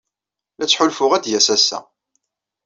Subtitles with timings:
[0.57, 1.79] La ttḥulfuɣ ad d-yas ass-a.